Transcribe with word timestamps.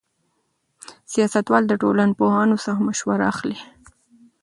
سیاستوال 1.11 1.63
له 1.69 1.75
ټولنپوهانو 1.81 2.55
څخه 2.65 2.79
مشوره 2.87 3.25
اخلي. 3.33 3.57